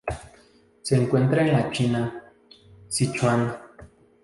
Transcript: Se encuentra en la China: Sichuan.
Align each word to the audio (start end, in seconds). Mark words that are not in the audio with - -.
Se 0.81 0.95
encuentra 0.95 1.45
en 1.45 1.53
la 1.53 1.69
China: 1.69 2.25
Sichuan. 2.87 3.55